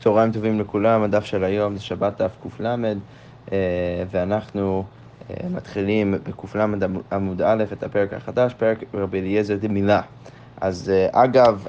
[0.00, 2.64] צהריים טובים לכולם, הדף של היום זה שבת דף קל,
[3.52, 3.56] אה,
[4.10, 4.84] ואנחנו
[5.30, 6.58] אה, מתחילים בקל
[7.12, 10.00] עמוד א' את הפרק החדש, פרק רבי אליעזר דמילה.
[10.60, 11.66] אז אה, אגב,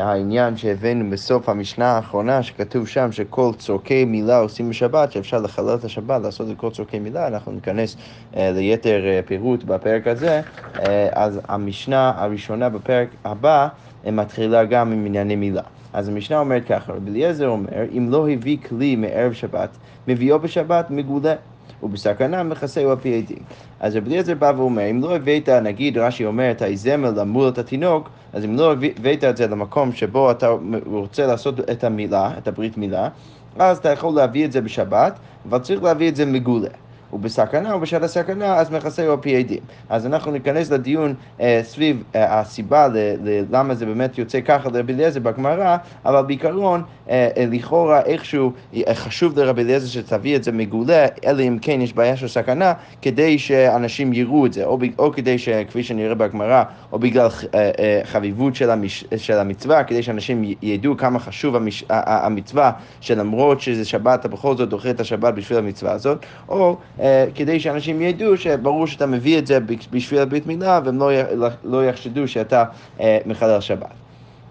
[0.00, 5.84] העניין שהבאנו בסוף המשנה האחרונה, שכתוב שם שכל צורכי מילה עושים בשבת, שאפשר לחלל את
[5.84, 7.96] השבת, לעשות את כל צורכי מילה, אנחנו ניכנס
[8.36, 10.40] ליתר פירוט בפרק הזה.
[11.12, 13.68] אז המשנה הראשונה בפרק הבא
[14.06, 15.62] מתחילה גם עם ענייני מילה.
[15.92, 19.70] אז המשנה אומרת ככה, רבי אליעזר אומר, אם לא הביא כלי מערב שבת,
[20.08, 21.34] מביאו בשבת מגולה.
[21.82, 23.42] ובסכנה מכסהו פי עדים.
[23.80, 27.58] אז רבי אליעזר בא ואומר, אם לא הבאת, נגיד רש"י אומר, את האיזמל למול את
[27.58, 30.48] התינוק, אז אם לא הבאת את זה למקום שבו אתה
[30.86, 33.08] רוצה לעשות את המילה, את הברית מילה,
[33.58, 35.18] אז אתה יכול להביא את זה בשבת,
[35.48, 36.68] אבל צריך להביא את זה מגולה.
[37.12, 39.60] ובסכנה ובשעת הסכנה אז מכסהו על פי עדים.
[39.88, 42.88] אז אנחנו ניכנס לדיון אה, סביב אה, הסיבה
[43.24, 48.94] ללמה זה באמת יוצא ככה לרבי אליעזר בגמרא, אבל בעיקרון אה, אה, לכאורה איכשהו אה,
[48.94, 53.38] חשוב לרבי אליעזר שתביא את זה מגולה, אלא אם כן יש בעיה של סכנה, כדי
[53.38, 58.54] שאנשים יראו את זה, או, או כדי שכפי שנראה בגמרא, או בגלל אה, אה, חביבות
[58.54, 64.28] של, המש, של המצווה, כדי שאנשים ידעו כמה חשוב המש, המצווה, שלמרות שזה שבת, אתה
[64.28, 66.99] בכל זאת דוחה את השבת בשביל המצווה הזאת, או אה,
[67.34, 69.58] כדי שאנשים ידעו שברור שאתה מביא את זה
[69.90, 71.10] בשביל הברית מילה והם לא,
[71.64, 72.64] לא יחשדו שאתה
[73.00, 73.86] אה, מחלל שבת.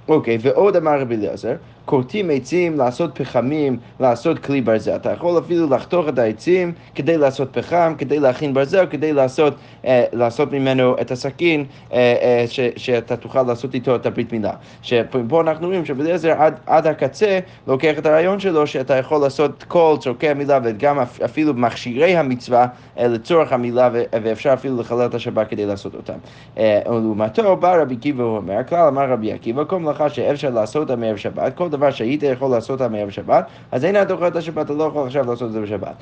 [0.07, 1.55] אוקיי, ועוד אמר רבי אליעזר,
[1.89, 4.95] כורתים עצים, לעשות פחמים, לעשות כלי ברזל.
[4.95, 9.53] אתה יכול אפילו לחתוך את העצים כדי לעשות פחם, כדי להכין ברזל, כדי לעשות,
[9.85, 14.51] אה, לעשות ממנו את הסכין, אה, אה, ש, שאתה תוכל לעשות איתו את הברית מילה.
[14.81, 19.95] שפה אנחנו רואים שבליעזר עד, עד הקצה לוקח את הרעיון שלו שאתה יכול לעשות כל
[19.99, 22.67] צורכי המילה וגם אפילו מכשירי המצווה
[22.99, 26.17] אה, לצורך המילה ו, ואפשר אפילו לחלל את השבת כדי לעשות אותם.
[26.57, 31.17] אה, ולעומתו בא רבי עקיבא ואומר, כלל אמר רבי עקיבא, כל מלאכה שאפשר לעשות מערב
[31.17, 34.73] שבת, כל דבר שהיית יכול לעשות אותה מערב שבת, אז אין דוחה את השבת, אתה
[34.73, 35.95] לא יכול עכשיו לעשות את זה בשבת.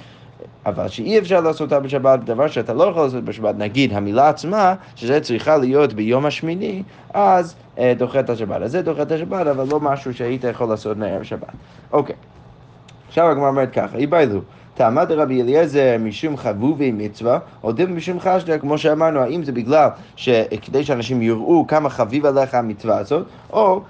[0.66, 4.74] אבל שאי אפשר לעשות אותה בשבת, דבר שאתה לא יכול לעשות בשבת, נגיד המילה עצמה,
[4.96, 6.84] שזה צריכה להיות ביום השמיני,
[7.14, 8.62] אז אה, דוחה את השבת.
[8.62, 11.54] אז זה דוחה את השבת, אבל לא משהו שהיית יכול לעשות מערב שבת.
[11.92, 12.16] אוקיי.
[13.08, 14.42] עכשיו הגמרא אומרת ככה, איבאילו.
[14.78, 19.90] תעמד רבי אליעזר משום חבובי מצווה, או דין משום חשדה, כמו שאמרנו, האם זה בגלל
[20.16, 23.82] שכדי שאנשים יראו כמה חביב עליך המצווה הזאת, או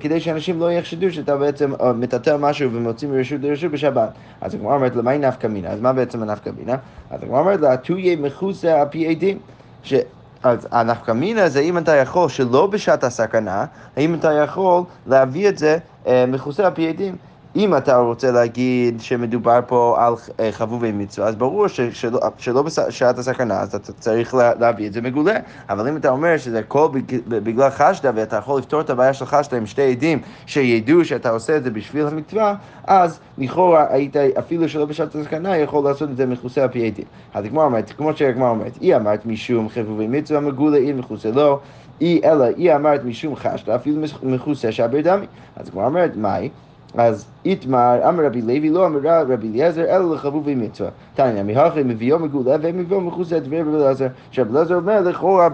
[0.00, 4.08] כדי שאנשים לא יחשדו שאתה בעצם אה, מטאטא משהו ומוציא מרשות לרשות בשבת.
[4.40, 5.68] אז הגמרא אומרת, למה היא נפקא מינה?
[5.68, 6.76] אז מה בעצם הנפקא מינה?
[7.10, 9.38] אז הגמרא אומרת לה, תויה מחוסה על פי עדים.
[9.82, 9.94] ש...
[10.42, 13.64] אז הנפקא מינה זה אם אתה יכול שלא בשעת הסכנה,
[13.96, 17.16] האם אתה יכול להביא את זה אה, מחוסה על פי עדים.
[17.56, 23.18] אם אתה רוצה להגיד שמדובר פה על אה, חבובי מצווה, אז ברור שלא, שלא בשעת
[23.18, 25.36] הסכנה, אז אתה צריך להביא את זה מגולה.
[25.68, 26.88] אבל אם אתה אומר שזה הכל
[27.28, 31.56] בגלל חשדה, ואתה יכול לפתור את הבעיה של חשדה עם שתי עדים שידעו שאתה עושה
[31.56, 32.54] את זה בשביל המצווה,
[32.86, 37.04] אז לכאורה היית, אפילו שלא בשעת הסכנה, יכול לעשות את זה מכוסה על פי עדים.
[37.34, 41.60] אז הגמרא אומרת, כמו שהגמרא אומרת, היא אמרת משום חבובי מצווה מגולה, היא מכוסה לא.
[42.00, 45.26] אי אלא, היא אמרת משום חשדה, אפילו מכוסה שעבר דמי.
[45.56, 46.50] אז הגמרא אומרת, מהי?
[46.94, 48.98] אז איתמר, אמר רבי לוי, לא אמר
[49.32, 50.90] רבי אליעזר, אלא לחבובי מצווה.
[51.16, 54.06] תניא, מהכי מביאו מגולה והם מביאו מחוץ לדברי רבי אליעזר.
[54.30, 55.48] שרבי אליעזר אומר לכאורה,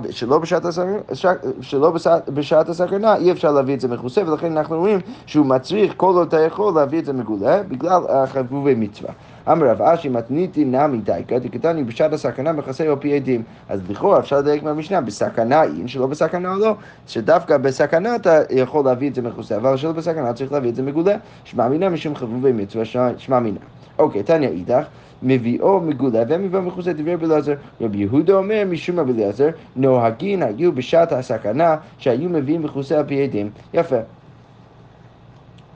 [1.60, 1.90] שלא
[2.34, 6.26] בשעת הסכנה, אי אפשר להביא את זה מכוסה, ולכן אנחנו רואים שהוא מצריך כל עוד
[6.26, 9.12] אתה יכול להביא את זה מגולה, בגלל החבובי מצווה.
[9.52, 13.42] אמר רב אשי מתניתי נמי דייקה, דקתני בשעת הסכנה מכסה על פי עדים.
[13.68, 16.74] אז לכאורה אפשר לדייק מהמשנה, בסכנה אין, שלא בסכנה לא,
[17.06, 20.82] שדווקא בסכנה אתה יכול להביא את זה מכוסה, אבל שלא בסכנה צריך להביא את זה
[20.82, 21.16] מגולה.
[21.44, 22.84] שמע מינה משום חבובי מצווה,
[23.16, 23.58] שמע מינה.
[23.98, 24.84] אוקיי, תניא אידך.
[25.22, 27.54] מביאו מגולה ומביאו מכוסה דברי רבי אליעזר.
[27.80, 33.22] רבי יהודה אומר משום רבי אליעזר, נוהגין היו בשעת הסכנה שהיו מביאים מכוסה על פי
[33.22, 33.50] עדים.
[33.74, 33.98] יפה.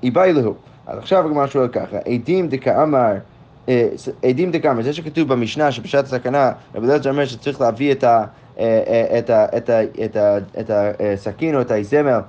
[0.02, 0.54] איבאי להו.
[0.86, 3.14] אז עכשיו הגמרא שואל ככה, עדים דקאמר
[3.68, 3.88] אה,
[4.22, 8.24] עדים דקאמר, זה שכתוב במשנה שבשעת הסכנה, רבי אליעזר אומר שצריך להביא את ה...
[8.58, 9.18] אה, אה,
[10.58, 10.70] את,
[11.00, 12.20] הסכין או את האזמל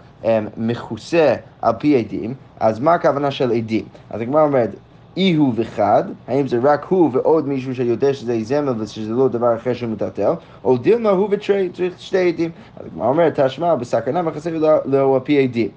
[0.57, 3.85] מכוסה על פי עדים, אז מה הכוונה של עדים?
[4.09, 4.69] אז הגמרא אומרת,
[5.17, 9.55] אי הוא וחד, האם זה רק הוא ועוד מישהו שיודע שזה איזמל ושזה לא דבר
[9.55, 10.31] אחר שמטלטל,
[10.63, 12.51] או דילמה הוא ותרי, צריך שתי עדים.
[12.77, 14.49] אז הגמרא אומרת, תשמע, בסכנה מכסה
[14.85, 15.69] לו על פי עדים.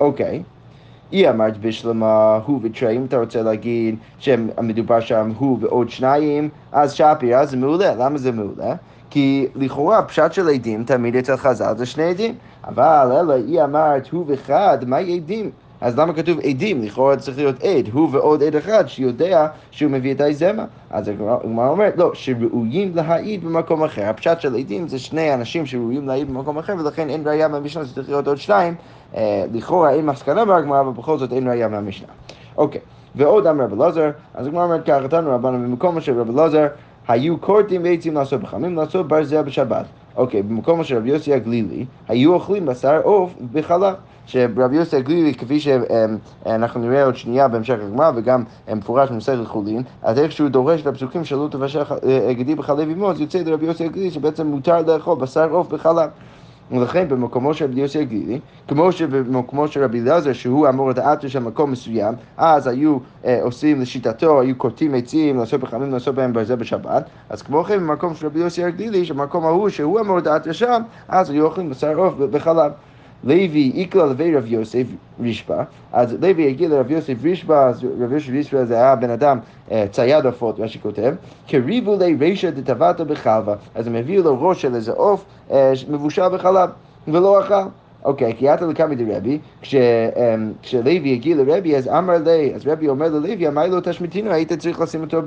[0.00, 0.42] אוקיי.
[1.10, 6.92] היא אמרת בשלמה הוא ותרי, אם אתה רוצה להגיד שמדובר שם הוא ועוד שניים, אז
[6.92, 7.94] שפירא זה מעולה.
[7.94, 8.74] למה זה מעולה?
[9.10, 12.34] כי לכאורה פשט של עדים תמיד אצל חז"ל זה שני עדים.
[12.64, 15.50] אבל אלא היא אמרת הוא וחד, מהי עדים?
[15.80, 16.82] אז למה כתוב עדים?
[16.82, 20.64] לכאורה צריך להיות עד, הוא ועוד עד אחד שיודע שהוא מביא את היזמה.
[20.90, 24.02] אז הגמרא אומרת, לא, שראויים להעיד במקום אחר.
[24.02, 28.08] הפשט של עדים זה שני אנשים שראויים להעיד במקום אחר, ולכן אין ראייה מהמשנה שצריך
[28.08, 28.74] להיות עוד שניים.
[29.16, 32.08] אה, לכאורה אין מסקנה בהגמרא, אבל בכל זאת אין ראייה מהמשנה.
[32.56, 32.80] אוקיי,
[33.14, 36.66] ועוד אמר רב אלעזר, אז הגמרא אומרת ככה, תנו רבנו במקום של רב אלעזר,
[37.08, 39.84] היו כורתים ועצים לעשות בחמים, לעשות ברזל בשבת.
[40.16, 43.94] אוקיי, במקום של רבי יוסי הגלילי, היו אוכלים בשר עוף בחלב.
[44.26, 50.18] שרבי יוסי הגלילי, כפי שאנחנו נראה עוד שנייה בהמשך הגמרא, וגם מפורש במסכת חולין, אז
[50.18, 51.82] איך שהוא דורש לפסוקים של לא תבשל
[52.30, 56.10] אגדי בחלב אמו, אז יוצא לרבי יוסי הגלילי שבעצם מותר לאכול בשר עוף בחלב.
[56.70, 61.38] ולכן במקומו של רבי יוסי הגלילי, כמו שבמקומו של רבי אלעזר, שהוא אמור לדעת של
[61.38, 66.54] מקום מסוים, אז היו אה, עושים לשיטתו, היו כורתים עצים, לעשות בחמים, לעשות בהם ברזל
[66.54, 70.82] בשבת, אז כמו כן במקום של רבי יוסי הגלילי, שבמקום ההוא שהוא אמור לדעת שם,
[71.08, 72.72] אז היו אוכלים בשר עוף בחלב.
[73.24, 74.86] לוי איקלה לוי רב יוסף
[75.20, 79.38] רישבא, אז לוי הגיע לרב יוסף רישבא, אז רב יוסף רישבא זה היה בן אדם
[79.70, 81.14] אה, צייד עופות, מה שכותב,
[81.48, 86.28] קריבו לי רישא דטבתא בחלבה, אז הם הביאו לו ראש של איזה עוף אה, מבושל
[86.28, 86.70] בחלב,
[87.08, 87.54] ולא אכל.
[88.06, 89.38] אוקיי, כי אתה לקמי דרבי,
[90.62, 94.80] כשלוי הגיע לרבי, אז אמר לי, אז רבי אומר ללוי, אמר לו תשמיטינו, היית צריך
[94.80, 95.22] לשים אותו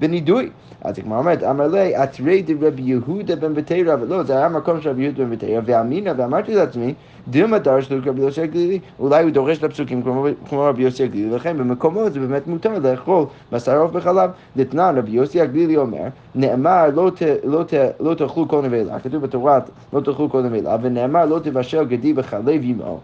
[0.00, 0.50] בנידוי.
[0.80, 4.90] אז הגמרא אומרת, אמר לי, אתרי דרבי יהודה בן בתרא, ולא, זה היה מקום של
[4.90, 6.94] רבי יהודה בן בתרא, ואמינא, ואמרתי לעצמי,
[7.28, 10.02] דילמה דרש לו רבי יוסי הגלילי, אולי הוא דורש לפסוקים
[10.48, 14.30] כמו רבי יוסי הגלילי, ולכן במקומו זה באמת מותר לאכול בשר עוף בחלב.
[14.56, 17.10] דתנן, רבי יוסי הגלילי אומר, נאמר לא,
[17.44, 17.64] לא,
[18.00, 19.58] לא תאכלו כל נבלה, כתוב בתורה
[19.92, 23.00] לא תאכלו כל נבלה, ונאמר לא תבשל גדי בחלב אמו.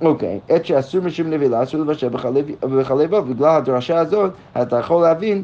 [0.00, 3.24] אוקיי, עת שאסור משום נבלה, אסור לבשל בחלב עוף.
[3.24, 4.32] בגלל הדרשה הזאת,
[4.62, 5.42] אתה יכול להבין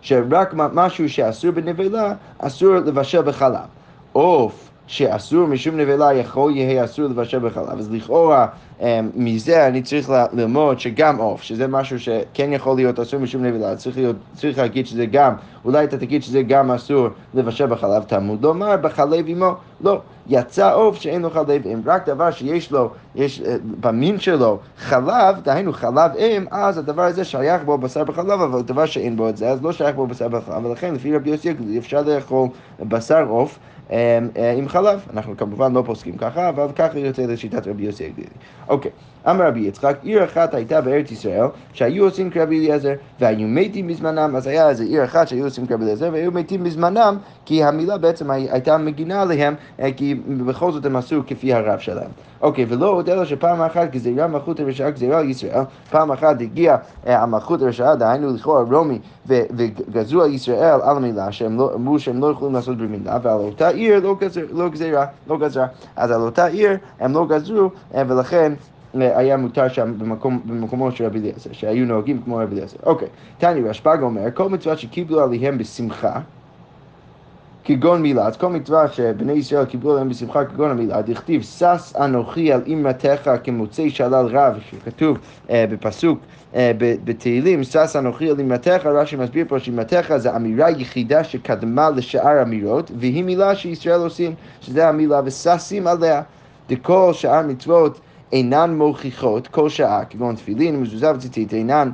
[0.00, 3.66] שרק משהו שאסור בנבלה, אסור לבשל בחלב.
[4.12, 7.78] עוף שאסור משום נבלה יכול יהיה אסור לבשל בחלב.
[7.78, 8.46] אז לכאורה
[8.82, 13.76] אמ, מזה אני צריך ללמוד שגם עוף, שזה משהו שכן יכול להיות אסור משום נבלה,
[13.76, 15.34] צריך, להיות, צריך להגיד שזה גם,
[15.64, 20.96] אולי אתה תגיד שזה גם אסור לבשל בחלב, תלמוד לומר בחלב עמו, לא, יצא עוף
[20.96, 26.10] שאין לו חלב אם, רק דבר שיש לו, יש אה, במין שלו חלב, דהיינו חלב
[26.18, 29.62] אם, אז הדבר הזה שייך בו בשר בחלב, אבל דבר שאין בו את זה, אז
[29.62, 32.48] לא שייך בו בשר בחלב, ולכן לפי רבי יוסי אפשר לאכול
[32.80, 33.58] בשר עוף
[34.58, 35.06] עם חלב.
[35.10, 38.34] אנחנו כמובן לא פוסקים ככה, אבל ככה יוצא לשיטת רבי יוסי הגלילי.
[38.68, 38.90] אוקיי,
[39.30, 44.36] אמר רבי יצחק, עיר אחת הייתה בארץ ישראל, שהיו עושים כרבי אליעזר, והיו מתים בזמנם,
[44.36, 48.30] אז היה איזה עיר אחת שהיו עושים כרבי אליעזר, והיו מתים בזמנם, כי המילה בעצם
[48.30, 50.14] הייתה מגינה עליהם, אה, כי
[50.46, 52.10] בכל זאת הם עשו כפי הרב שלהם.
[52.42, 56.76] אוקיי, ולא עוד אלא שפעם אחת גזירה מלכות הרשעה גזירה על ישראל, פעם אחת הגיעה
[57.06, 62.30] המלכות הרשעה, דהיינו לכאורה רומי, וגזרו על ישראל על המילה, שהם לא, אמרו שהם לא
[62.30, 65.66] יכולים לעשות במילה, ועל אותה עיר לא, גזר, לא גזירה, לא גזרה.
[65.96, 70.92] אז על אותה עיר הם לא גזרו, אה, ולכן אה, היה מותר שם במקום, במקומו
[70.92, 72.76] של רבי אליעזר, שהיו נוהגים כמו רבי אליעזר.
[72.82, 73.08] אוקיי,
[73.38, 76.20] תני רשב"ג אומר, כל מצוות שקיבלו עליהם בשמחה,
[77.64, 82.52] כגון מילה, אז כל מצווה שבני ישראל קיבלו עליהם בשמחה כגון המילה, דכתיב שש אנוכי
[82.52, 85.18] על אמרתך כמוצאי שלל רב, שכתוב
[85.50, 86.18] אה, בפסוק
[86.54, 92.42] אה, בתהילים, שש אנוכי על אמרתך, רש"י מסביר פה שאמרתך זה אמירה יחידה שקדמה לשאר
[92.42, 96.22] אמירות, והיא מילה שישראל עושים, שזה המילה וששים עליה.
[96.68, 98.00] דכל שאר מצוות
[98.32, 101.90] אינן מוכיחות כל שעה, כגון תפילין, מזוזה וציצית, אינן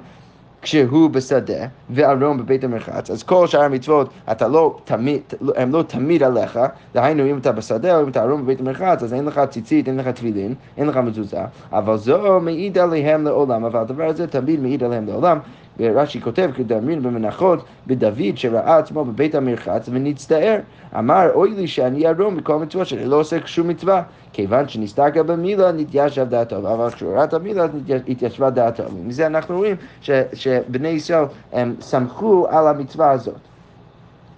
[0.63, 5.21] כשהוא בשדה וארון בבית המרחץ, אז כל שאר המצוות אתה לא תמיד,
[5.57, 6.59] הם לא תמיד עליך,
[6.95, 9.97] דהיינו אם אתה בשדה או אם אתה ארון בבית המרחץ, אז אין לך ציצית, אין
[9.97, 11.41] לך תפילין, אין לך מזוזה,
[11.73, 15.39] אבל זו מעיד עליהם לעולם, אבל הדבר הזה תמיד מעיד עליהם לעולם,
[15.81, 20.59] ורש"י כותב, כדאמרין במנחות, בדוד שראה עצמו בבית המרחץ ונצטער.
[20.99, 24.03] אמר, אוי לי שאני ארום מכל מצוות שאני לא עושה שום מצווה.
[24.33, 27.67] כיוון שנסתכל במילה, נתיישב דעתו, אבל כשהוא ראה את המילה,
[28.09, 28.83] התיישבה דעתו.
[28.95, 33.39] ומזה אנחנו רואים ש, שבני ישראל הם סמכו על המצווה הזאת.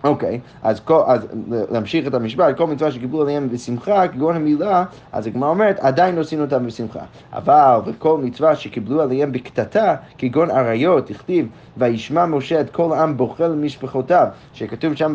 [0.05, 1.27] אוקיי, אז, אז
[1.71, 6.21] להמשיך את המשפט, כל מצווה שקיבלו עליהם בשמחה, כגון המילה, אז הגמרא אומרת, עדיין לא
[6.21, 7.01] עשינו אותם בשמחה.
[7.33, 13.49] אבל וכל מצווה שקיבלו עליהם בקטטה, כגון אריות, הכתיב, וישמע משה את כל העם בוכה
[13.49, 15.13] למשפחותיו, שכתוב שם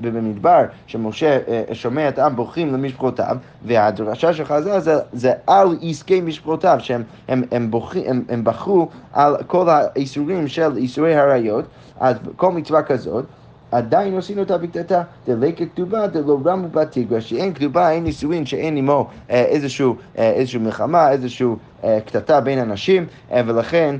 [0.00, 6.20] במדבר, שמשה אה, שומע את העם בוכים למשפחותיו, והדרשה של חז"ל זה, זה על עסקי
[6.20, 11.64] משפחותיו, שהם הם, הם בוכי, הם, הם בכו על כל האיסורים של איסורי הריות,
[12.00, 13.24] אז כל מצווה כזאת,
[13.70, 19.06] עדיין עושים אותה בקטטה, דלקת כתובה דלא רמו בתיגרה, שאין כתובה, אין נישואין, שאין עמו
[19.30, 23.06] אה, איזשהו, אה, איזשהו מלחמה, איזשהו אה, קטטה בין אנשים,
[23.46, 23.96] ולכן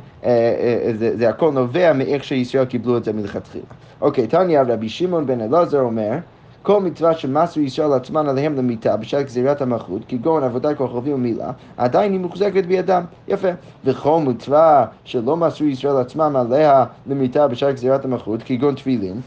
[0.98, 3.64] זה, זה הכל נובע מאיך שישראל קיבלו את זה מלכתחילה.
[4.00, 6.18] אוקיי, תניא רבי שמעון בן אלעזר אומר
[6.62, 12.12] כל מצווה שמסו ישראל עצמן עליהם למיתה בשל גזירת המלכות, כגון עבודת כוכבים ומילה, עדיין
[12.12, 13.04] היא מוחזקת בידם.
[13.28, 13.48] יפה.
[13.84, 19.20] וכל מצווה שלא מסו ישראל עצמם עליה למיתה בשל גזירת המלכות, כגון תפילין,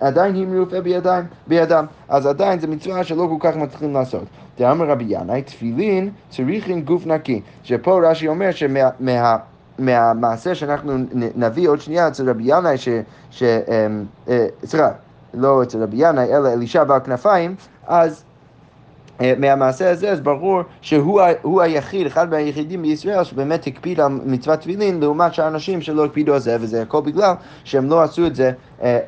[0.00, 1.86] עדיין היא מרופא בידיים, בידם.
[2.08, 4.24] אז עדיין זו מצווה שלא כל כך מצליחים לעשות.
[4.58, 7.40] דאמר רבי ינאי, תפילין צריכים גוף נקי.
[7.62, 9.36] שפה רש"י אומר שמה...
[9.78, 10.92] מה, שאנחנו
[11.36, 13.42] נביא עוד שנייה אצל רבי ינאי, ש...
[13.42, 14.88] אמ, אה, סליחה,
[15.34, 17.54] לא אצל רבי ינאי, אלא אלישע בעל כנפיים,
[17.86, 18.24] אז
[19.38, 25.34] מהמעשה הזה, אז ברור שהוא היחיד, אחד מהיחידים בישראל שבאמת הקפיד על מצוות תפילין לעומת
[25.34, 28.98] שאר אנשים שלא הקפידו על זה, וזה הכל בגלל שהם לא עשו את זה אה,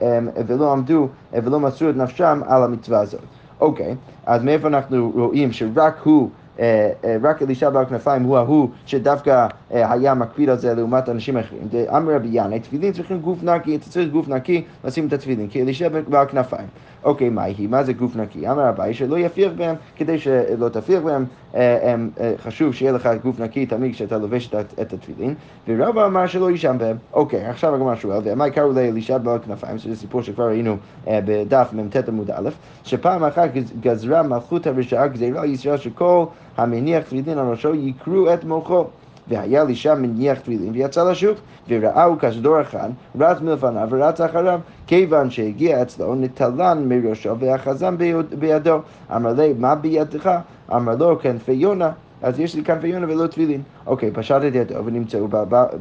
[0.46, 3.20] ולא עמדו ולא מסרו את נפשם על המצווה הזאת.
[3.60, 3.96] אוקיי,
[4.26, 6.47] אז מאיפה אנחנו רואים שרק הוא אה, אה,
[7.22, 11.68] רק אלישע בר כנפיים הוא ההוא שדווקא אה, היה מקפיד על זה לעומת אנשים אחרים.
[11.96, 15.62] אמר רבי ינאי, תפילין צריכים גוף נקי, אתה צריך גוף נקי לשים את התפילין, כי
[15.62, 16.66] אלישע בר כנפיים.
[17.04, 17.68] אוקיי, מה היא?
[17.68, 18.48] מה זה גוף נקי?
[18.48, 21.24] אמר רבי שלא יפיח בהם, כדי שלא תפיח בהם,
[22.42, 24.50] חשוב שיהיה לך גוף נקי תמיד כשאתה לובש
[24.80, 25.34] את התפילין,
[25.68, 26.96] ורבא אמר שלא יישן בהם.
[27.12, 32.08] אוקיי, עכשיו הגמרא שואל, ומה קראו לאלישע בר כנפיים, שזה סיפור שכבר ראינו בדף מ"ט
[32.08, 32.48] עמוד א',
[32.84, 33.50] שפעם אחת
[33.80, 36.24] גזרה מלכות הרשעה גזירה ישראל שכל
[36.58, 38.84] המניח תפילין על ראשו יקרו את מוחו.
[39.28, 41.38] והיה לי שם מניח תפילין ויצא לשוק,
[41.68, 47.96] וראהו כסדור אחד, רץ מלפניו ורץ אחריו, כיוון שהגיע אצלו, נטלן מראשו ואחזם
[48.38, 48.78] בידו.
[49.16, 50.30] אמר לי, מה בידך?
[50.74, 51.90] אמר לו, כנפי יונה.
[52.22, 53.62] אז יש לי כנפי יונה ולא תפילין.
[53.86, 55.28] אוקיי, פשט את ידו ונמצאו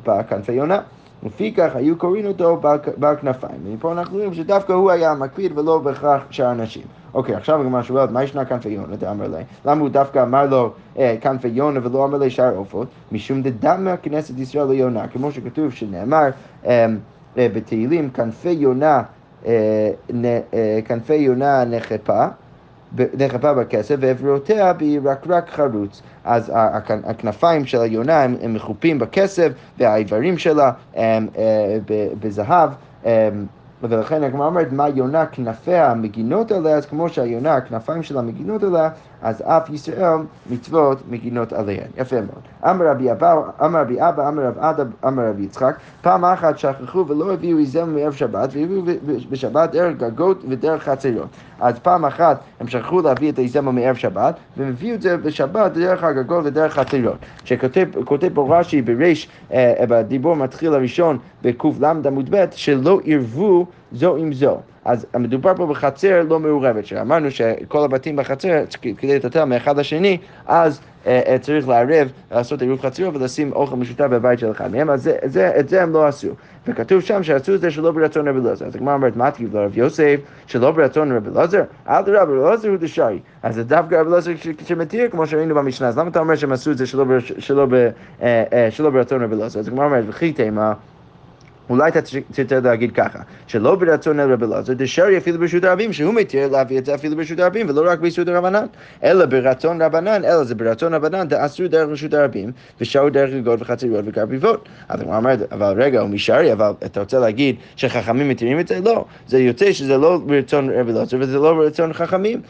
[0.06, 0.82] בכנפי יונה.
[1.24, 2.62] לפיכך היו קוראים אותו
[2.98, 3.60] בעל כנפיים.
[3.66, 6.84] ומפה אנחנו רואים שדווקא הוא היה המקפיד ולא בהכרח שאר אנשים.
[7.14, 9.44] אוקיי, עכשיו הגמרא שואלת, מה ישנה כנפי יונה דאמר לי?
[9.66, 12.88] למה הוא דווקא אמר לו אה, כנפי יונה ולא אמר לי שאר עופות?
[13.12, 16.30] משום דדמה כנסת ישראל ליונה, כמו שכתוב שנאמר
[16.66, 16.86] אה,
[17.38, 19.04] אה, בתהילים, כנפי יונה,
[20.86, 22.26] כנפי יונה נחפה.
[23.18, 26.02] נחפה בכסף ועברותיה בירקרק חרוץ.
[26.26, 26.52] אז
[26.86, 31.28] הכנפיים של היונה הם, הם מחופים בכסף והאיברים שלה הם,
[32.20, 32.70] בזהב.
[33.84, 38.90] ולכן הגמרא אומרת, מה יונה כנפיה מגינות עליה, אז כמו שהיונה, הכנפיים שלה מגינות עליה,
[39.22, 40.18] אז אף ישראל
[40.50, 41.88] מצוות מגינות עליהן.
[41.98, 42.42] יפה מאוד.
[42.70, 47.08] אמר רבי אבא, אמר רבי אבא, אמר רב עדה, אמר רבי יצחק, פעם אחת שכחו
[47.08, 48.82] ולא הביאו איזם מערב שבת, והביאו
[49.30, 51.28] בשבת דרך גגות ודרך חצרות.
[51.60, 55.72] אז פעם אחת הם שכחו להביא את האיזם מערב שבת, והם הביאו את זה בשבת
[55.72, 57.18] דרך הגגות ודרך חצרות.
[57.44, 64.34] שכותב פה רש"י בריש, אה, בדיבור מתחיל הראשון בק"ל עמוד ב', שלא ערבו זו עם
[64.34, 64.58] זו.
[64.88, 68.64] אז מדובר פה בחצר לא מעורבת, שאמרנו שכל הבתים בחצר,
[68.98, 74.06] כדי לטטל מאחד לשני, אז אה, אה, צריך לערב, לעשות עירוב חצרו ולשים אוכל משותף
[74.10, 76.28] בבית של אחד מהם, אז זה, זה, את זה הם לא עשו.
[76.68, 78.66] וכתוב שם שעשו את זה שלא ברצון רבי אלעזר.
[78.66, 81.64] אז הגמרא אומרת, מה תגיד לרב יוסף, שלא ברצון רבי אלעזר?
[81.90, 83.20] אל תראה, רבי אלעזר הוא דשאי.
[83.44, 84.32] אז זה דווקא רבי אלעזר
[84.68, 85.88] שמתיר, כמו שראינו במשנה.
[85.88, 87.68] אז למה אתה אומר שהם עשו את זה שלא, שלא,
[88.22, 89.60] אה, שלא ברצון רבי אלעזר?
[89.60, 90.74] אז הגמרא אומרת, וכי תימה
[91.70, 96.48] אולי אתה צריך להגיד ככה, שלא ברצון רבי אלעזר, דשרי אפילו ברשות הרבים, שהוא מתיר
[96.48, 98.66] להביא את זה אפילו ברשות הרבים, ולא רק ברשות הרבנן,
[99.04, 104.06] אלא ברצון רבנן, אלא זה ברצון רבנן, תאסרו דרך רשות הרבים, ושרו דרך גגות וחצריות
[104.08, 104.70] וקרביבות.
[104.90, 108.80] אז הוא אומר, אבל רגע, הוא משרי, אבל אתה רוצה להגיד שחכמים מתירים את זה?
[108.84, 109.06] לא.
[109.28, 112.42] זה יוצא שזה לא ברצון רבי וזה לא ברצון חכמים.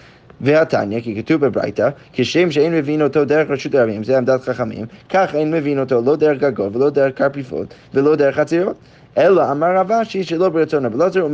[0.41, 5.35] והתניא, כי כתוב בברייתא, כשם שאין מבין אותו דרך רשות הרבים, זה עמדת חכמים, כך
[5.35, 8.77] אין מבין אותו לא דרך גגות ולא דרך קרפיפות ולא דרך חצריות.
[9.17, 11.27] אלא אמר רב אשי שלא ברצון רב אלעזר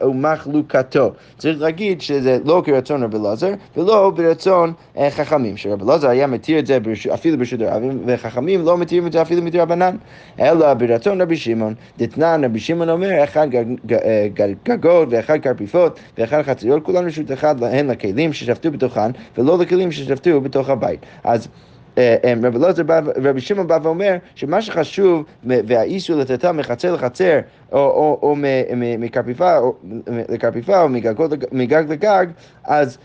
[0.00, 1.12] ומחלוקתו.
[1.38, 6.58] צריך להגיד שזה לא כרצון רב אלעזר ולא ברצון אה, חכמים, שרב אלעזר היה מתיר
[6.58, 6.78] את זה
[7.14, 9.96] אפילו ברשות הרבים, וחכמים לא מתירים את זה אפילו מדרבנן,
[10.40, 11.74] אלא ברצון רבי שמעון.
[11.98, 14.28] דתנן רבי שמעון אומר, אחד אה,
[14.64, 20.40] גגות ואחד קרפיפות ואחד חצריות, כולן רשות אחת הן לכלים ששפטו בתוכן ולא לכלים ששפטו
[20.40, 21.00] בתוך הבית.
[21.24, 21.48] אז
[22.44, 22.82] רבי אלעזר,
[23.16, 27.38] רבי שמעון בא ואומר שמה שחשוב והאיסור לטאטא מחצר לחצר
[27.72, 28.36] או
[30.28, 30.88] מקרפיפה או
[31.52, 32.26] מגג לגג,
[32.64, 32.98] אז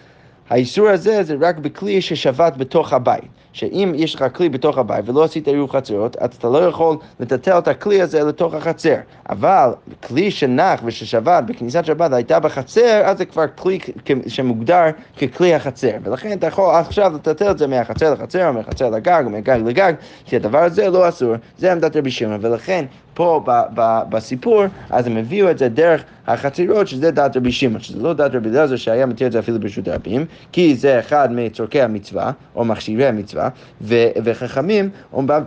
[0.49, 3.42] האיסור הזה זה רק בכלי ששבת בתוך הבית.
[3.53, 7.57] שאם יש לך כלי בתוך הבית ולא עשית עירוב חצרות, אז אתה לא יכול לטטל
[7.57, 8.95] את הכלי הזה לתוך החצר.
[9.29, 9.69] אבל
[10.07, 13.79] כלי שנח וששבת בכניסת שבת הייתה בחצר, אז זה כבר כלי
[14.27, 14.83] שמוגדר
[15.17, 15.91] ככלי החצר.
[16.03, 19.93] ולכן אתה יכול עכשיו לטטל את זה מהחצר לחצר, או מחצר לגג, או מגג לגג,
[20.25, 21.35] כי הדבר הזה לא אסור.
[21.57, 22.39] זה עמדת רבי שמעון.
[22.41, 27.51] ולכן פה ב, ב, בסיפור, אז הם הביאו את זה דרך החצרות, שזה דת רבי
[27.51, 30.99] שמעון, שזה לא דת רבי אליעזר שהיה מתיר את זה אפילו ברשות הרבים, כי זה
[30.99, 33.49] אחד מצורכי המצווה, או מכשירי המצווה,
[33.81, 34.89] ו, וחכמים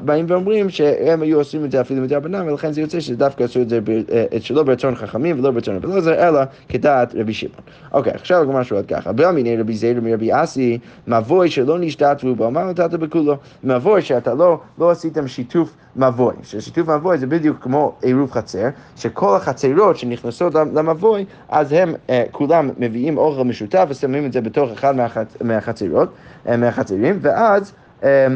[0.04, 3.68] באים ואומרים שהם היו עושים את זה אפילו מדרבנן, ולכן זה יוצא שדווקא עשו את
[3.68, 3.80] זה
[4.12, 7.61] אה, שלא ברצון חכמים ולא ברצון רבי אליעזר, אלא כדעת רבי שמעון.
[7.92, 12.64] אוקיי, עכשיו הגמרא שואלת ככה, מיני רבי זעיר מרבי אסי, מבוי שלא נשתתפו בו, מה
[12.64, 13.37] נתת בכולו?
[13.64, 19.36] מבוי שאתה לא, לא עשיתם שיתוף מבוי, ששיתוף מבוי זה בדיוק כמו עירוב חצר, שכל
[19.36, 24.96] החצרות שנכנסות למבוי, אז הם אה, כולם מביאים אוכל משותף ושמים את זה בתוך אחד
[24.96, 25.36] מהחצ...
[25.40, 26.08] מהחצרות,
[26.48, 27.72] אה, מהחצרים, ואז...
[28.04, 28.26] אה,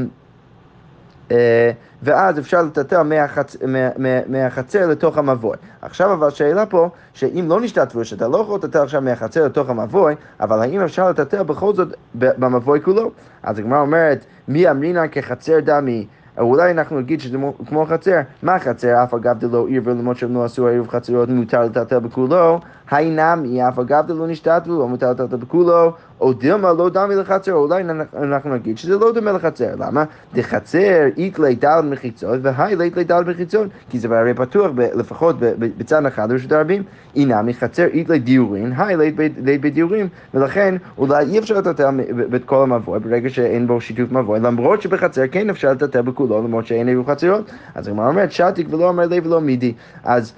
[1.31, 1.71] אה,
[2.03, 3.57] ואז אפשר לטטל מהחצ...
[3.67, 3.89] מה...
[3.97, 4.09] מה...
[4.27, 5.57] מהחצר לתוך המבוי.
[5.83, 10.15] עכשיו אבל השאלה פה, שאם לא נשתתפו, שאתה לא יכול לטטל עכשיו מהחצר לתוך המבוי,
[10.41, 13.11] אבל האם אפשר לטטל בכל זאת במבוי כולו?
[13.43, 16.07] אז הגמרא אומרת, מי אמרינן כחצר דמי
[16.39, 18.21] אולי אנחנו נגיד שזה כמו חצר.
[18.43, 19.03] מה חצר?
[19.03, 22.61] אף אגב דלא עיר ולמרות שהם לא עשו עירוב חצרות מותר לטלטל בכולו.
[22.91, 25.93] היינמי אף אגב דלא נשתתו, לא מותר לטלטל בכולו.
[26.21, 27.83] או דילמה לא דמי לחצר, או אולי
[28.15, 29.75] אנחנו נגיד שזה לא דומה לחצר.
[29.79, 30.05] למה?
[30.35, 33.69] דחצר איתלי דל מחיצות והי ליתלי דל מחיצות.
[33.91, 36.83] כי זה הרי פתוח לפחות בצד אחד ברשות הרבים.
[37.17, 39.15] אינמי חצר איתלי דיורין, היי לית
[39.61, 40.09] בדיורים.
[40.35, 45.51] ולכן אולי אי אפשר לטלטל בכל המבוי ברגע שאין בו שיתוף מבוי, למרות שבחצר כן
[45.51, 47.51] אפשר לטלטל בכולו, למרות שאין עירוב חצרות.
[47.75, 49.73] אז הגמרא אומרת שתיק ולא אמר לי ולא מידי.
[50.05, 50.33] אז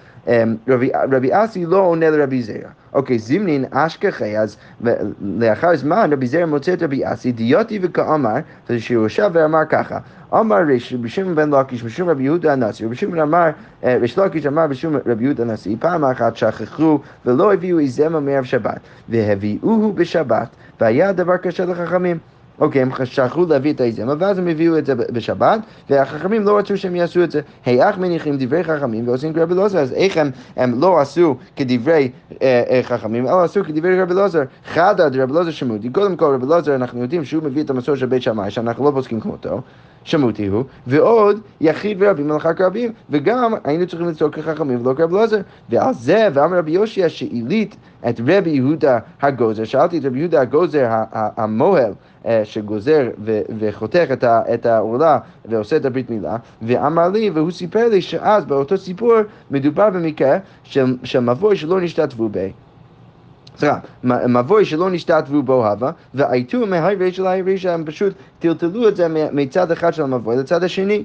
[1.13, 2.69] רבי אסי לא עונה לרבי זרע.
[2.93, 4.57] אוקיי, זימנין אשכחי, אז
[5.21, 8.37] לאחר זמן רבי זרע מוצא את רבי אסי, דיוטי וכאמר,
[8.71, 9.99] ישב ואמר ככה,
[10.35, 10.59] אמר
[11.07, 13.51] שמעון בן לוקיש משום רבי יהודה הנשיא, רבי שמעון אמר,
[13.85, 18.81] ריש לוקיש אמר בשום רבי יהודה הנשיא, פעם אחת שכחו ולא הביאו איזמה מערב שבת,
[19.09, 20.49] והביאוהו בשבת,
[20.81, 22.19] והיה דבר קשה לחכמים.
[22.59, 26.77] אוקיי, הם שכחו להביא את היזמה, ואז הם הביאו את זה בשבת, והחכמים לא רצו
[26.77, 27.41] שהם יעשו את זה.
[27.67, 32.11] היאך מניחים דברי חכמים ועושים כרבי לוזר, אז איך הם, הם לא עשו כדברי
[32.43, 34.43] אה, אה, חכמים, אלא עשו כדברי רבי לוזר.
[34.65, 38.07] חדא דרבי לוזר שמותי, קודם כל רבי לוזר, אנחנו יודעים שהוא מביא את המסורת של
[38.07, 39.61] בית שמאי, שאנחנו לא פוסקים כמותו.
[40.05, 45.41] שמותי הוא, ועוד יחיד ורבים מלאכה כרבים, וגם היינו צריכים לצעוק כחכמים ולא כרבי לוזר.
[45.71, 47.77] ועל זה, ואמר רבי יושיע שעילית
[48.09, 51.93] את רבי יהודה הגוזר, שאלתי את רבי יהודה הגוזר המוהל,
[52.27, 53.09] אה, שגוזר
[53.59, 59.15] וחותך את העורלה ועושה את הברית מילה, ואמר לי, והוא סיפר לי שאז באותו סיפור
[59.51, 60.39] מדובר במקרה
[61.05, 62.49] של מבוי שלא נשתתפו ב...
[63.57, 69.07] סליחה, מבוי שלא נשתתפו בו הווה, והייתו מהי של ההירישה, הם פשוט טלטלו את זה
[69.33, 71.05] מצד אחד של המבוי לצד השני.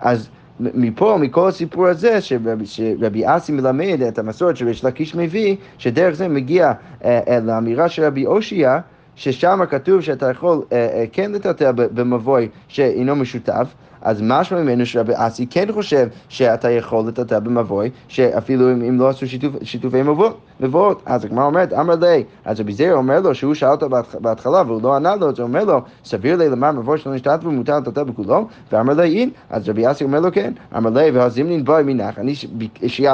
[0.00, 0.28] אז
[0.60, 6.28] מפה, מכל הסיפור הזה, שרבי, שרבי אסי מלמד את המסורת שריש לקיש מביא, שדרך זה
[6.28, 6.72] מגיע
[7.04, 8.80] אה, אה, לאמירה של רבי אושייה,
[9.16, 15.12] ששם כתוב שאתה יכול אה, אה, כן לטלטל במבוי שאינו משותף, אז משמע ממנו שרבי
[15.16, 20.02] אסי כן חושב שאתה יכול לטלטל במבוי, שאפילו אם, אם לא עשו שיתוף, שיתופי
[20.60, 21.02] מבואות.
[21.06, 23.88] אז הגמרא אומרת, אמר לי, אז רבי זיר אומר לו, שהוא שאל אותו
[24.20, 27.38] בהתחלה והוא לא ענה לו, אז הוא אומר לו, סביר לי לומר מבוי שלא נשתת
[27.42, 28.46] ומותר לטלטל בכולו?
[28.72, 29.30] ואמר לי, אין.
[29.50, 30.52] אז רבי אסי אומר לו, כן.
[30.76, 32.18] אמר לי, והזימנין בואי מנח.
[32.18, 32.34] אני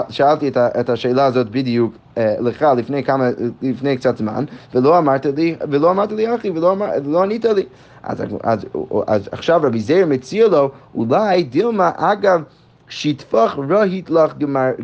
[0.08, 1.92] שאלתי את השאלה הזאת בדיוק.
[2.18, 3.28] אה, לך לפני כמה,
[3.62, 7.64] לפני קצת זמן, ולא אמרת לי, ולא אמרת לי אחי, ולא, אמר, ולא ענית לי.
[8.08, 8.66] אז, אז,
[9.06, 12.42] אז עכשיו רבי זאיר מציע לו, אולי דילמה אגב
[12.88, 14.32] שיטפח רהיט לך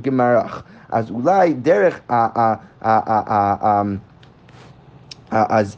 [0.02, 0.62] גמרח.
[0.90, 2.52] אז אולי דרך ה...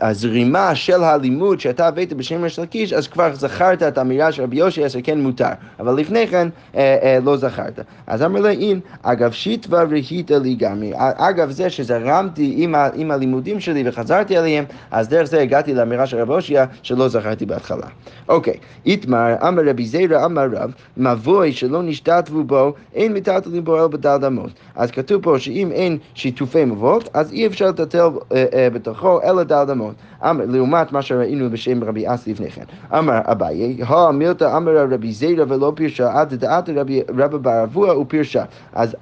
[0.01, 4.57] הזרימה של הלימוד שאתה הבאת בשם ראש לקיש, אז כבר זכרת את האמירה של רבי
[4.57, 7.81] יושע שכן מותר, אבל לפני כן אה, אה, לא זכרת.
[8.07, 13.11] אז אמר לה אין, אגב שיטווה רהיטה לי גמרי, אגב זה שזרמתי עם, ה, עם
[13.11, 17.87] הלימודים שלי וחזרתי עליהם, אז דרך זה הגעתי לאמירה של רבי יושע שלא זכרתי בהתחלה.
[18.29, 18.55] אוקיי,
[18.87, 24.17] איתמר, אמר רבי זיירה, אמר רב, מבוי שלא נשתתפו בו, אין מטלטלים בו אלא בדל
[24.21, 24.51] דמות.
[24.77, 29.43] אז כתוב פה שאם אין שיתופי מבואות, אז אי אפשר לטלטל אה, אה, בתוכו אלא
[29.47, 29.95] דל אמות.
[30.23, 32.65] לעומת מה שראינו בשם רבי אסי לפני כן.
[32.99, 37.03] אמר אביי, המילתא אמר רבי זיירא ולא פירשה, עד דעת רבי
[37.43, 38.45] בר אבוה ופירשה.
[38.73, 38.97] אז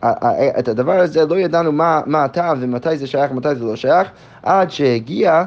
[0.58, 1.72] את הדבר הזה לא ידענו
[2.06, 4.08] מה הטעם ומתי זה שייך ומתי זה לא שייך,
[4.42, 5.44] עד שהגיע...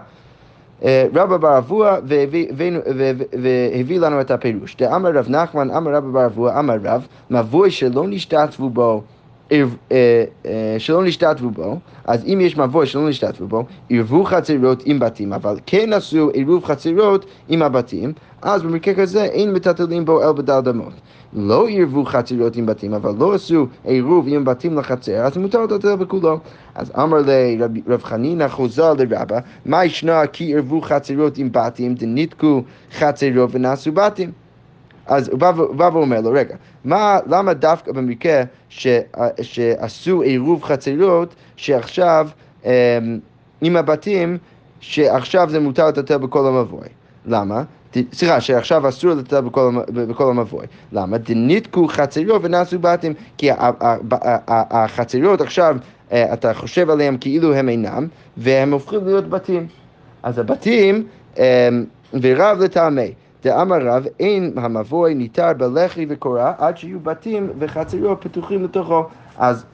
[1.14, 4.76] רבא בר אבוה והביא לנו את הפירוש.
[4.76, 9.17] דאמר רב נחמן, אמר רבא בר אבוה, אמר רב, מבוי שלא נשתתפו בו אה, אה,
[10.78, 15.58] שלא נשתתפו בו, אז אם יש מבוי שלא נשתתפו בו, עירבו חצרות עם בתים, אבל
[15.66, 20.94] כן עשו עירוב חצרות עם הבתים, אז במקרה כזה אין מטלטלים בו אל בדל דמות.
[21.34, 25.96] לא עירבו חצרות עם בתים, אבל לא עשו עירוב עם בתים לחצר, אז מותר לטלטל
[25.96, 26.40] בכולו.
[26.76, 33.50] אז אמר לרב חנינא חוזר לרבא, מה ישנה כי עירבו חצרות עם בתים, דניתקו חצרות
[33.52, 34.47] ונעשו בתים.
[35.08, 38.88] אז הוא בא, בא ואומר לו, רגע, מה, למה דווקא במקרה ש,
[39.42, 42.28] שעשו עירוב חצרות, שעכשיו
[42.66, 42.72] אמ,
[43.62, 44.38] עם הבתים,
[44.80, 46.88] שעכשיו זה מותר לטלטל בכל המבוי?
[47.26, 47.64] למה?
[48.14, 50.66] סליחה, שעכשיו אסור לטלטל בכל, בכל המבוי.
[50.92, 51.18] למה?
[51.18, 53.50] דניתקו חצרות ונעשו בתים, כי
[54.48, 55.78] החצרות עכשיו,
[56.12, 59.68] אה, אתה חושב עליהם כאילו הם אינם, והם הופכים להיות בתים.
[60.24, 61.04] אז הבתים,
[61.38, 61.44] אמ,
[62.22, 63.14] ורב לטעמי.
[63.44, 69.06] דאמר רב, אין המבוי ניתר בלחי וקורה עד שיהיו בתים וחצרות פתוחים לתוכו.
[69.38, 69.66] אז,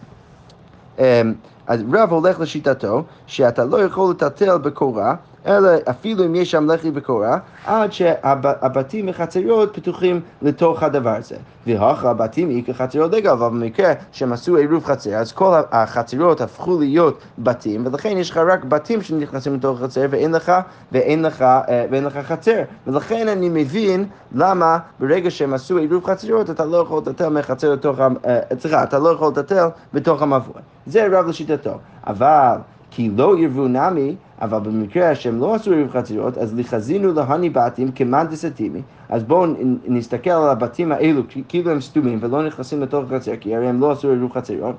[0.99, 1.33] אמ,
[1.67, 5.15] אז רב הולך לשיטתו, שאתה לא יכול לטלטל בקורה
[5.47, 11.35] אלא אפילו אם יש שם לחי וקורה, עד שהבתים וחצרות פתוחים לתוך הדבר הזה.
[11.67, 16.79] והאחר הבתים היא כחצרות דגל, אבל במקרה שהם עשו עירוב חצר, אז כל החצרות הפכו
[16.79, 20.51] להיות בתים, ולכן יש לך רק בתים שנכנסים לתוך החצר, ואין לך,
[20.91, 22.61] ואין לך, אה, ואין לך חצר.
[22.87, 27.99] ולכן אני מבין למה ברגע שהם עשו עירוב חצרות, אתה לא יכול לטטל מחצר לתוך,
[27.99, 30.61] אה, סליחה, אתה לא יכול לטטל בתוך המבוי.
[30.85, 31.77] זה רב לשיטתו.
[32.07, 32.55] אבל
[32.95, 37.91] כי לא ירבו נמי, אבל במקרה שהם לא עשו עירוב חצרות, אז לחזינו להני בתים
[37.91, 38.81] כמאן דסתימי.
[39.09, 39.45] אז בואו
[39.87, 43.91] נסתכל על הבתים האלו כאילו הם סתומים ולא נכנסים לתוך החצר, כי הרי הם לא
[43.91, 44.75] עשו עירוב חצרות.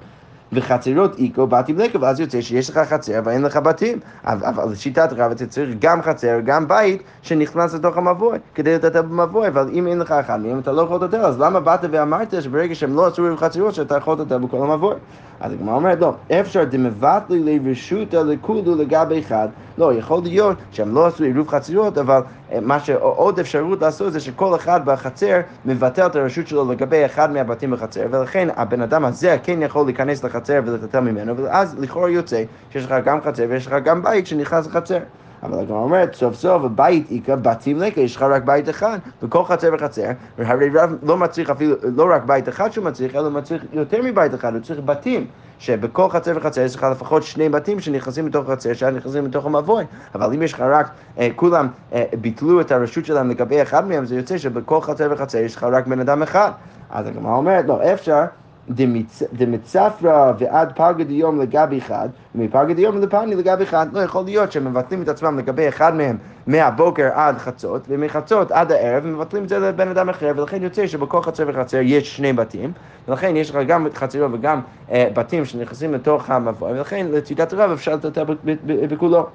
[0.55, 3.99] וחצרות איקו בתים לקו, ואז יוצא שיש לך חצר ואין לך בתים.
[4.25, 9.49] אבל לשיטת רב אתה צריך גם חצר, גם בית שנכנס לתוך המבוי, כדי לטטל במבוי,
[9.49, 12.75] אבל אם אין לך אחד מהם אתה לא יכול לטטל, אז למה באת ואמרת שברגע
[12.75, 14.95] שהם לא עשו חצרות שאתה יכול לטטל בכל המבוי?
[15.41, 19.49] אז הגמרא אומרת, לא, אפשר דמבטלי לרשותא לכולו לגבי אחד.
[19.79, 22.21] לא, יכול להיות שהם לא עשו עירוב חצרות, אבל
[22.53, 27.33] אה, מה שעוד אפשרות לעשות זה שכל אחד בחצר מבטל את הרשות שלו לגבי אחד
[27.33, 32.43] מהבתים בחצר, ולכן הבן אדם הזה כן יכול להיכנס לחצר ולטטל ממנו, ואז לכאורה יוצא
[32.71, 34.99] שיש לך גם חצר ויש לך גם בית שנכנס לחצר.
[35.43, 39.45] אבל הגמרא אומרת, סוף סוף הבית איכא בתים לקה, יש לך רק בית אחד, וכל
[39.45, 43.65] חצר וחצר, והרי רב לא מצריך אפילו, לא רק בית אחד שהוא מצריך, אלא מצריך
[43.73, 45.27] יותר מבית אחד, הוא צריך בתים.
[45.59, 49.85] שבכל חצר וחצר יש לך לפחות שני בתים שנכנסים לתוך חצר, שנכנסים לתוך המבוי.
[50.15, 54.05] אבל אם יש לך רק, אה, כולם אה, ביטלו את הרשות שלהם לגבי אחד מהם,
[54.05, 56.51] זה יוצא שבכל חצר וחצר יש לך רק בן אדם אחד.
[56.91, 58.25] אז הגמרא אומרת, לא, אפשר.
[59.33, 64.65] דמצפרא ועד פגא דיום לגבי אחד, ומפגא דיום לפני לגבי אחד, לא יכול להיות שהם
[64.65, 69.59] מבטלים את עצמם לגבי אחד מהם מהבוקר עד חצות, ומחצות עד הערב, מבטלים את זה
[69.59, 72.73] לבן אדם אחר, ולכן יוצא שבכל חצר וחצר יש שני בתים,
[73.09, 77.95] ולכן יש לך גם חצרות וגם אה, בתים שנכנסים לתוך המבוא, ולכן לצידת הרב אפשר
[77.95, 78.25] לטלטל
[78.65, 79.27] בכולו.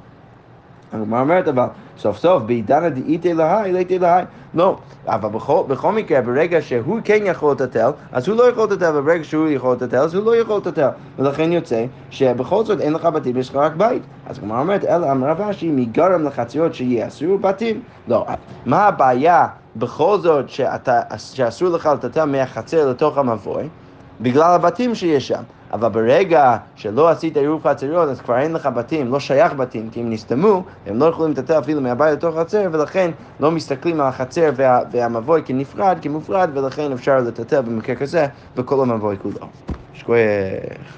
[0.94, 1.66] הגמרא אומרת אבל,
[1.98, 4.24] סוף סוף בעידן דאיתי להי, ליתי להי.
[4.54, 8.92] לא, אבל בכל, בכל מקרה, ברגע שהוא כן יכול לטטל, אז הוא לא יכול לטטל,
[8.96, 10.90] וברגע שהוא יכול לטטל, אז הוא לא יכול לטטל.
[11.20, 14.04] ולכן יוצא שבכל זאת אין לך בתים, יש לך רק בית.
[14.28, 17.82] אז הגמרא אומרת, אלא אמרה ושי, מגרם לחציות שיעשו בתים.
[18.08, 18.26] לא,
[18.66, 23.64] מה הבעיה בכל זאת שאתה, שאסור לך לטטל מהחצר לתוך המבוי?
[24.22, 25.42] בגלל הבתים שיש שם.
[25.74, 30.00] אבל ברגע שלא עשית עירוב חצריות, אז כבר אין לך בתים, לא שייך בתים, כי
[30.00, 34.50] הם נסתמו, הם לא יכולים לטטל אפילו מהבית לתוך החצר, ולכן לא מסתכלים על החצר
[34.56, 39.50] וה, והמבוי כנפרד, כמופרד, ולכן אפשר לטטל במקרה כזה בכל המבוי כולו.
[39.94, 40.98] שכוח.